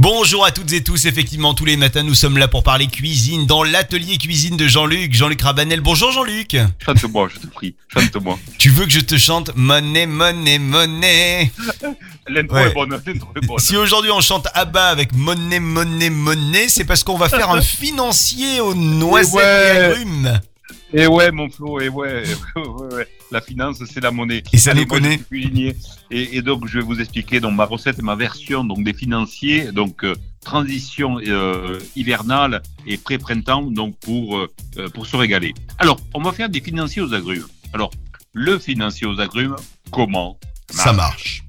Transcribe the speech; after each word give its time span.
Bonjour 0.00 0.44
à 0.44 0.52
toutes 0.52 0.72
et 0.72 0.84
tous, 0.84 1.06
effectivement 1.06 1.54
tous 1.54 1.64
les 1.64 1.76
matins 1.76 2.04
nous 2.04 2.14
sommes 2.14 2.38
là 2.38 2.46
pour 2.46 2.62
parler 2.62 2.86
cuisine 2.86 3.46
dans 3.46 3.64
l'atelier 3.64 4.16
cuisine 4.16 4.56
de 4.56 4.68
Jean-Luc, 4.68 5.12
Jean-Luc 5.12 5.42
Rabanel. 5.42 5.80
Bonjour 5.80 6.12
Jean-Luc. 6.12 6.56
Chante-moi, 6.78 7.28
je 7.34 7.40
te 7.40 7.46
prie, 7.48 7.74
chante-moi. 7.92 8.38
Tu 8.58 8.70
veux 8.70 8.84
que 8.84 8.92
je 8.92 9.00
te 9.00 9.18
chante 9.18 9.50
monnaie, 9.56 10.06
monnaie, 10.06 10.60
monnaie? 10.60 11.50
L'intro 12.28 12.54
Ouais. 12.56 12.70
est 12.70 12.74
bonne, 12.74 12.90
l'intro 12.90 13.30
est 13.34 13.44
bonne. 13.46 13.58
Si 13.58 13.76
aujourd'hui 13.76 14.12
on 14.12 14.20
chante 14.20 14.46
Abba 14.54 14.86
avec 14.88 15.12
monnaie, 15.14 15.58
monnaie, 15.60 16.10
monnaie, 16.10 16.68
c'est 16.68 16.84
parce 16.84 17.02
qu'on 17.02 17.16
va 17.18 17.28
faire 17.28 17.50
un 17.50 17.60
financier 17.62 18.60
aux 18.60 18.74
noisettes 18.74 19.34
ouais. 19.34 19.42
et 19.42 19.80
agrumes. 19.80 20.40
Et 20.92 21.06
ouais, 21.06 21.30
mon 21.30 21.50
Flo, 21.50 21.80
et 21.80 21.88
ouais, 21.88 22.22
ouais, 22.56 22.62
ouais, 22.62 22.94
ouais. 22.94 23.08
la 23.30 23.40
finance, 23.40 23.82
c'est 23.84 24.00
la 24.00 24.10
monnaie. 24.10 24.42
Et 24.52 24.58
ça 24.58 24.72
nous 24.72 24.86
connaît. 24.86 25.18
cuisinier. 25.18 25.76
Et, 26.10 26.36
et 26.36 26.42
donc, 26.42 26.66
je 26.66 26.78
vais 26.78 26.84
vous 26.84 27.00
expliquer 27.00 27.40
donc 27.40 27.54
ma 27.54 27.64
recette 27.66 27.98
et 27.98 28.02
ma 28.02 28.14
version 28.14 28.64
donc 28.64 28.82
des 28.84 28.94
financiers, 28.94 29.70
donc 29.72 30.04
euh, 30.04 30.14
transition 30.42 31.18
euh, 31.26 31.78
hivernale 31.94 32.62
et 32.86 32.96
pré-printemps, 32.96 33.62
donc 33.70 33.96
pour 33.98 34.38
euh, 34.38 34.48
pour 34.94 35.06
se 35.06 35.16
régaler. 35.16 35.52
Alors, 35.78 36.00
on 36.14 36.22
va 36.22 36.32
faire 36.32 36.48
des 36.48 36.60
financiers 36.60 37.02
aux 37.02 37.12
agrumes. 37.12 37.46
Alors, 37.74 37.90
le 38.32 38.58
financier 38.58 39.06
aux 39.06 39.20
agrumes, 39.20 39.56
comment 39.90 40.38
Ça 40.70 40.92
marche. 40.92 41.42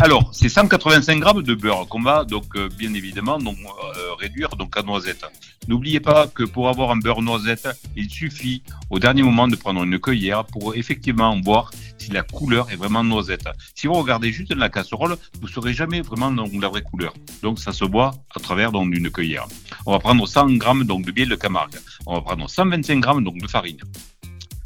Alors, 0.00 0.30
c'est 0.32 0.48
185 0.48 1.18
grammes 1.18 1.42
de 1.42 1.54
beurre 1.54 1.88
qu'on 1.88 2.00
va 2.00 2.24
donc 2.24 2.44
euh, 2.54 2.68
bien 2.78 2.94
évidemment 2.94 3.38
donc, 3.38 3.56
euh, 3.58 4.14
réduire 4.14 4.50
donc 4.50 4.76
à 4.76 4.82
noisette. 4.82 5.24
N'oubliez 5.66 5.98
pas 5.98 6.28
que 6.28 6.44
pour 6.44 6.68
avoir 6.68 6.92
un 6.92 6.98
beurre 6.98 7.20
noisette, 7.20 7.68
il 7.96 8.08
suffit 8.08 8.62
au 8.90 9.00
dernier 9.00 9.24
moment 9.24 9.48
de 9.48 9.56
prendre 9.56 9.82
une 9.82 9.98
cueillère 9.98 10.44
pour 10.44 10.76
effectivement 10.76 11.38
voir 11.40 11.72
si 11.98 12.12
la 12.12 12.22
couleur 12.22 12.70
est 12.70 12.76
vraiment 12.76 13.02
noisette. 13.02 13.48
Si 13.74 13.88
vous 13.88 13.94
regardez 13.94 14.30
juste 14.30 14.54
la 14.54 14.68
casserole, 14.68 15.16
vous 15.40 15.48
saurez 15.48 15.74
jamais 15.74 16.00
vraiment 16.00 16.30
donc, 16.30 16.52
la 16.62 16.68
vraie 16.68 16.82
couleur. 16.82 17.12
Donc 17.42 17.58
ça 17.58 17.72
se 17.72 17.84
voit 17.84 18.14
à 18.36 18.38
travers 18.38 18.70
donc 18.70 18.92
d'une 18.92 19.10
cueillère. 19.10 19.48
On 19.84 19.90
va 19.90 19.98
prendre 19.98 20.28
100 20.28 20.58
grammes 20.58 20.84
donc 20.84 21.06
de 21.06 21.12
miel 21.12 21.28
de 21.28 21.34
Camargue. 21.34 21.76
On 22.06 22.14
va 22.14 22.20
prendre 22.20 22.48
125 22.48 23.00
grammes 23.00 23.24
donc 23.24 23.38
de 23.38 23.48
farine. 23.48 23.80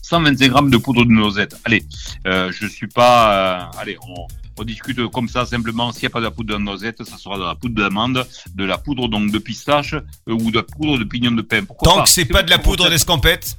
125 0.03 0.49
grammes 0.51 0.71
de 0.71 0.77
poudre 0.77 1.07
de 1.07 1.11
noisette. 1.11 1.57
Allez, 1.65 1.83
euh, 2.27 2.53
je 2.53 2.67
suis 2.67 2.89
pas. 2.89 3.33
euh, 3.33 3.81
allez, 3.81 3.97
on, 4.07 4.27
on 4.63 4.65
discute 4.65 5.09
comme 5.09 5.29
ça 5.29 5.45
simplement. 5.45 5.93
S'il 5.93 6.03
n'y 6.03 6.07
a 6.07 6.11
pas 6.11 6.21
de 6.21 6.25
la 6.25 6.31
poudre 6.31 6.55
de 6.55 6.63
noisette, 6.63 7.03
ça 7.05 7.19
sera 7.19 7.37
de 7.37 7.43
la 7.43 7.55
poudre 7.55 7.75
d'amande, 7.75 8.27
de 8.55 8.65
la 8.65 8.79
poudre 8.79 9.09
donc 9.09 9.31
de 9.31 9.39
pistache 9.39 9.95
euh, 9.95 10.01
ou 10.29 10.51
de 10.51 10.57
la 10.57 10.63
poudre 10.63 10.99
de 10.99 11.05
pignon 11.05 11.33
de 11.33 11.43
pain. 11.43 11.65
Pourquoi 11.65 11.89
Tant 11.89 11.99
pas 11.99 12.03
que 12.05 12.09
c'est 12.09 12.25
pas 12.25 12.43
de 12.43 12.51
la 12.51 12.59
poudre 12.59 12.89
d'escampette. 12.89 13.59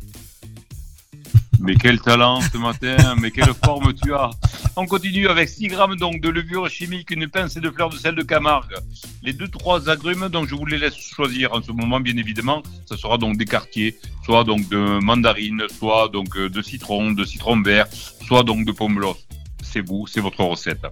Mais 1.60 1.76
quel 1.76 2.02
talent 2.02 2.42
ce 2.42 2.58
matin, 2.58 3.16
mais 3.22 3.32
quelle 3.32 3.54
forme 3.64 3.94
tu 3.94 4.14
as. 4.14 4.32
On 4.76 4.86
continue 4.86 5.28
avec 5.28 5.48
6 5.48 5.68
grammes 5.68 5.96
donc 5.96 6.20
de 6.20 6.28
levure 6.30 6.70
chimique, 6.70 7.12
une 7.12 7.28
pincée 7.28 7.62
de 7.62 7.70
fleurs 7.70 7.90
de 7.90 7.96
sel 7.96 8.16
de 8.16 8.22
Camargue. 8.22 8.76
Les 9.22 9.32
deux 9.32 9.48
trois 9.48 9.90
agrumes, 9.90 10.28
donc 10.28 10.48
je 10.50 10.56
vous 10.56 10.66
les 10.66 10.78
laisse 10.78 10.98
choisir 10.98 11.54
en 11.54 11.62
ce 11.62 11.72
moment, 11.72 12.02
bien 12.02 12.18
évidemment. 12.18 12.64
Ça 12.86 12.98
sera 12.98 13.18
donc 13.18 13.38
des 13.38 13.46
quartiers, 13.46 13.98
soit 14.26 14.44
donc 14.44 14.68
de 14.68 15.00
mandarine, 15.02 15.64
soit 15.78 16.10
donc 16.10 16.36
euh, 16.36 16.50
de 16.50 16.62
citron, 16.62 17.12
de 17.12 17.24
citron 17.24 17.62
vert, 17.62 17.88
soit 18.26 18.44
donc 18.44 18.66
de 18.66 18.72
pomelos. 18.72 19.18
C'est 19.74 19.82
vous, 19.82 20.06
c'est 20.06 20.22
votre 20.22 20.44
recette. 20.44 20.86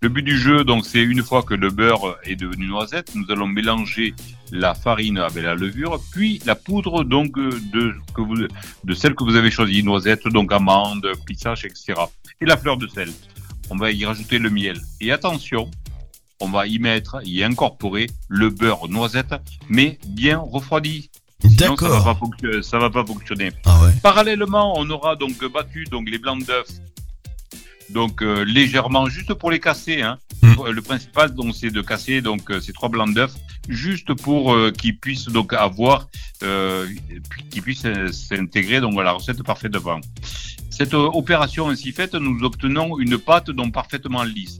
Le 0.00 0.08
but 0.08 0.22
du 0.22 0.38
jeu, 0.38 0.62
donc, 0.62 0.86
c'est 0.86 1.02
une 1.02 1.24
fois 1.24 1.42
que 1.42 1.54
le 1.54 1.70
beurre 1.70 2.18
est 2.22 2.36
devenu 2.36 2.68
noisette, 2.68 3.16
nous 3.16 3.24
allons 3.30 3.48
mélanger 3.48 4.14
la 4.52 4.74
farine 4.74 5.18
avec 5.18 5.42
la 5.42 5.56
levure, 5.56 6.00
puis 6.12 6.40
la 6.46 6.54
poudre 6.54 7.02
donc 7.02 7.36
euh, 7.36 7.50
de 7.72 7.92
que 8.14 8.20
vous 8.20 8.36
de 8.36 8.94
celle 8.94 9.16
que 9.16 9.24
vous 9.24 9.34
avez 9.34 9.50
choisie, 9.50 9.82
noisette, 9.82 10.28
donc 10.28 10.52
amande, 10.52 11.04
pistache, 11.26 11.64
etc. 11.64 11.94
Et 12.40 12.46
la 12.46 12.56
fleur 12.56 12.76
de 12.76 12.86
sel. 12.86 13.10
On 13.70 13.76
va 13.76 13.90
y 13.90 14.04
rajouter 14.04 14.38
le 14.38 14.50
miel. 14.50 14.80
Et 15.00 15.10
attention, 15.10 15.68
on 16.38 16.48
va 16.48 16.68
y 16.68 16.78
mettre, 16.78 17.16
y 17.24 17.42
incorporer 17.42 18.06
le 18.28 18.50
beurre 18.50 18.88
noisette, 18.88 19.34
mais 19.68 19.98
bien 20.06 20.38
refroidi. 20.38 21.10
Sinon, 21.40 21.76
ça 21.76 21.88
va 21.88 21.98
D'accord. 21.98 22.62
ça 22.62 22.78
va 22.78 22.88
pas 22.88 23.04
fonctionner. 23.04 23.50
Ah 23.64 23.82
ouais. 23.82 23.90
Parallèlement, 24.00 24.74
on 24.78 24.88
aura 24.90 25.16
donc 25.16 25.44
battu 25.52 25.86
donc 25.90 26.08
les 26.08 26.18
blancs 26.18 26.46
d'œufs, 26.46 26.68
donc 27.92 28.22
euh, 28.22 28.42
légèrement, 28.44 29.06
juste 29.08 29.34
pour 29.34 29.50
les 29.50 29.60
casser. 29.60 30.02
Hein. 30.02 30.18
Mm. 30.42 30.70
Le 30.70 30.82
principal, 30.82 31.34
donc, 31.34 31.54
c'est 31.54 31.70
de 31.70 31.82
casser 31.82 32.20
donc 32.20 32.50
euh, 32.50 32.60
ces 32.60 32.72
trois 32.72 32.88
blancs 32.88 33.14
d'œufs, 33.14 33.34
juste 33.68 34.12
pour 34.14 34.54
euh, 34.54 34.70
qu'ils 34.70 34.98
puissent 34.98 35.28
donc 35.28 35.52
avoir, 35.52 36.08
euh, 36.42 36.88
qu'ils 37.50 37.62
puissent 37.62 37.84
euh, 37.84 38.10
s'intégrer 38.10 38.80
donc 38.80 38.98
à 38.98 39.02
la 39.02 39.12
recette 39.12 39.42
parfaitement. 39.42 40.00
Cette 40.70 40.94
euh, 40.94 41.08
opération 41.12 41.68
ainsi 41.68 41.92
faite, 41.92 42.14
nous 42.14 42.42
obtenons 42.42 42.98
une 42.98 43.18
pâte 43.18 43.50
donc 43.50 43.72
parfaitement 43.72 44.24
lisse. 44.24 44.58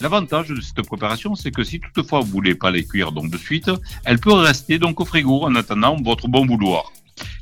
L'avantage 0.00 0.48
de 0.48 0.60
cette 0.60 0.82
préparation, 0.86 1.34
c'est 1.34 1.52
que 1.52 1.62
si 1.62 1.78
toutefois 1.78 2.20
vous 2.20 2.26
voulez 2.26 2.54
pas 2.54 2.70
les 2.70 2.84
cuire 2.84 3.12
donc 3.12 3.30
de 3.30 3.36
suite, 3.36 3.70
elle 4.04 4.18
peut 4.18 4.32
rester 4.32 4.78
donc 4.78 5.00
au 5.00 5.04
frigo 5.04 5.44
en 5.44 5.54
attendant 5.54 5.96
votre 6.02 6.26
bon 6.26 6.44
vouloir. 6.46 6.92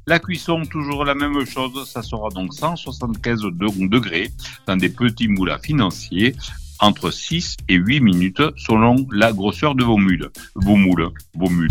La 0.06 0.18
cuisson, 0.18 0.62
toujours 0.64 1.04
la 1.04 1.14
même 1.14 1.44
chose, 1.46 1.88
ça 1.88 2.02
sera 2.02 2.28
donc 2.30 2.52
175 2.54 3.42
de- 3.42 3.86
degrés 3.88 4.30
dans 4.66 4.76
des 4.76 4.88
petits 4.88 5.28
moules 5.28 5.50
à 5.50 5.58
financiers 5.58 6.34
entre 6.82 7.10
6 7.10 7.58
et 7.68 7.74
8 7.74 8.00
minutes 8.00 8.42
selon 8.56 9.06
la 9.12 9.32
grosseur 9.32 9.74
de 9.74 9.84
vos 9.84 9.98
mules. 9.98 10.30
Vos 10.54 10.76
moules, 10.76 11.10
vos 11.34 11.50
mules. 11.50 11.68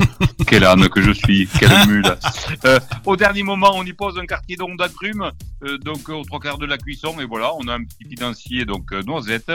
Quel 0.46 0.64
âne 0.64 0.88
que 0.88 1.02
je 1.02 1.10
suis, 1.10 1.48
quelle 1.58 1.86
mule. 1.88 2.14
Euh, 2.64 2.78
au 3.06 3.16
dernier 3.16 3.42
moment, 3.42 3.72
on 3.74 3.82
y 3.84 3.92
pose 3.92 4.16
un 4.18 4.26
quartier 4.26 4.54
donc 4.56 4.78
d'agrumes, 4.78 5.30
euh, 5.64 5.78
donc 5.78 6.08
euh, 6.08 6.12
aux 6.14 6.24
trois 6.24 6.38
quarts 6.38 6.58
de 6.58 6.66
la 6.66 6.78
cuisson, 6.78 7.18
et 7.20 7.24
voilà, 7.24 7.50
on 7.58 7.66
a 7.66 7.74
un 7.74 7.82
petit 7.82 8.04
financier 8.08 8.64
donc 8.64 8.92
noisette 8.92 9.50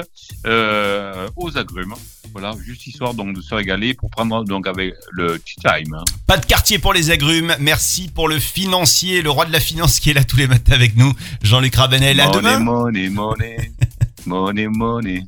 aux 1.35 1.57
agrumes. 1.57 1.93
Voilà, 2.33 2.53
juste 2.63 2.85
histoire 2.87 3.13
donc 3.13 3.35
de 3.35 3.41
se 3.41 3.53
régaler 3.55 3.93
pour 3.93 4.09
prendre 4.09 4.43
donc 4.43 4.67
avec 4.67 4.93
le 5.11 5.39
tea 5.39 5.55
time. 5.61 5.93
hein. 5.95 6.03
Pas 6.27 6.37
de 6.37 6.45
quartier 6.45 6.77
pour 6.77 6.93
les 6.93 7.09
agrumes. 7.11 7.55
Merci 7.59 8.09
pour 8.13 8.27
le 8.27 8.39
financier, 8.39 9.21
le 9.21 9.29
roi 9.29 9.45
de 9.45 9.51
la 9.51 9.59
finance 9.59 9.99
qui 9.99 10.09
est 10.11 10.13
là 10.13 10.23
tous 10.23 10.37
les 10.37 10.47
matins 10.47 10.73
avec 10.73 10.95
nous, 10.97 11.11
Jean-Luc 11.41 11.75
Rabanel. 11.75 12.19
À 12.19 12.27
Money, 12.27 12.37
demain. 12.37 12.59
money, 12.59 13.09
money, 13.09 13.71
money, 14.25 14.67
money. 14.67 15.23